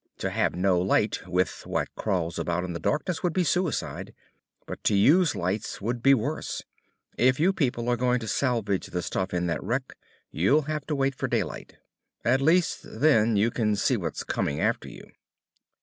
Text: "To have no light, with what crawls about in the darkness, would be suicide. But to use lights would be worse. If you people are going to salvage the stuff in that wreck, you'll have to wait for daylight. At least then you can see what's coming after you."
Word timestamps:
"To 0.17 0.31
have 0.31 0.55
no 0.55 0.79
light, 0.81 1.27
with 1.27 1.67
what 1.67 1.93
crawls 1.93 2.39
about 2.39 2.63
in 2.63 2.73
the 2.73 2.79
darkness, 2.79 3.21
would 3.21 3.33
be 3.33 3.43
suicide. 3.43 4.15
But 4.65 4.83
to 4.85 4.95
use 4.95 5.35
lights 5.35 5.79
would 5.79 6.01
be 6.01 6.15
worse. 6.15 6.63
If 7.19 7.39
you 7.39 7.53
people 7.53 7.87
are 7.87 7.97
going 7.97 8.19
to 8.21 8.27
salvage 8.27 8.87
the 8.87 9.03
stuff 9.03 9.31
in 9.31 9.45
that 9.45 9.63
wreck, 9.63 9.95
you'll 10.31 10.63
have 10.63 10.87
to 10.87 10.95
wait 10.95 11.13
for 11.13 11.27
daylight. 11.27 11.77
At 12.25 12.41
least 12.41 12.79
then 12.81 13.35
you 13.35 13.51
can 13.51 13.75
see 13.75 13.95
what's 13.95 14.23
coming 14.23 14.59
after 14.59 14.89
you." 14.89 15.03